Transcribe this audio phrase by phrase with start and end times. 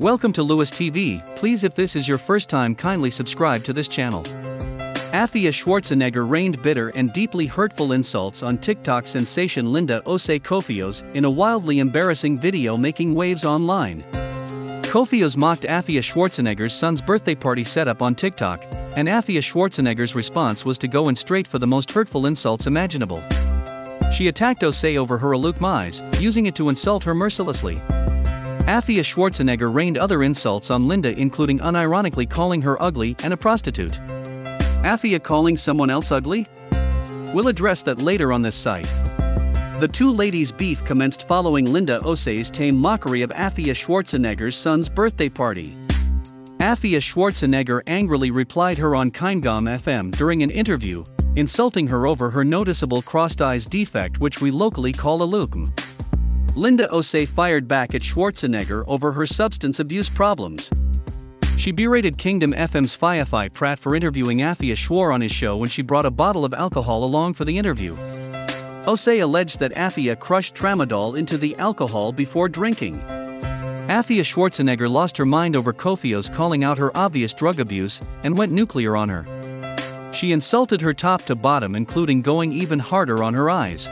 [0.00, 3.86] Welcome to Lewis TV, please if this is your first time kindly subscribe to this
[3.86, 4.22] channel.
[5.12, 11.26] Afia Schwarzenegger rained bitter and deeply hurtful insults on TikTok sensation Linda Osei Kofios in
[11.26, 14.02] a wildly embarrassing video making waves online.
[14.84, 18.64] Kofios mocked Afia Schwarzenegger's son's birthday party setup on TikTok,
[18.96, 23.22] and Afia Schwarzenegger's response was to go in straight for the most hurtful insults imaginable.
[24.14, 25.60] She attacked Osei over her Aluk
[26.22, 27.78] using it to insult her mercilessly.
[28.66, 33.98] Afia Schwarzenegger rained other insults on Linda, including unironically calling her ugly and a prostitute.
[34.82, 36.46] Afia calling someone else ugly?
[37.34, 38.88] We'll address that later on this site.
[39.80, 45.28] The two ladies' beef commenced following Linda Osei's tame mockery of Afia Schwarzenegger's son's birthday
[45.28, 45.74] party.
[46.58, 51.02] Afia Schwarzenegger angrily replied her on Kingdom FM during an interview,
[51.36, 55.72] insulting her over her noticeable crossed eyes defect, which we locally call a lukm.
[56.56, 60.70] Linda Osei fired back at Schwarzenegger over her substance abuse problems.
[61.56, 65.82] She berated Kingdom FM's Firefly Pratt for interviewing Afia Schwar on his show when she
[65.82, 67.94] brought a bottle of alcohol along for the interview.
[68.84, 72.98] Osei alleged that Afia crushed tramadol into the alcohol before drinking.
[73.88, 78.52] Afia Schwarzenegger lost her mind over Kofios calling out her obvious drug abuse and went
[78.52, 80.12] nuclear on her.
[80.12, 83.88] She insulted her top to bottom, including going even harder on her eyes.